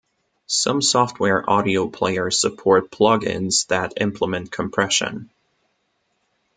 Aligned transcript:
Some 0.47 0.81
software 0.81 1.47
audio 1.47 1.87
players 1.87 2.41
support 2.41 2.89
plugins 2.89 3.67
that 3.67 3.93
implement 4.01 4.51
compression. 4.51 5.29